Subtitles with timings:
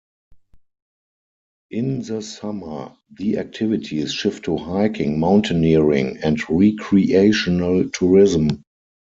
[1.69, 8.63] In the summer, the activities shift to hiking, mountaineering and recreational tourism.